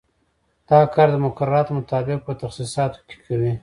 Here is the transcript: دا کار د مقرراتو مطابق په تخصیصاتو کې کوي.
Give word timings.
دا 0.69 0.79
کار 0.93 1.07
د 1.11 1.15
مقرراتو 1.25 1.75
مطابق 1.79 2.19
په 2.25 2.33
تخصیصاتو 2.41 2.99
کې 3.07 3.15
کوي. 3.25 3.53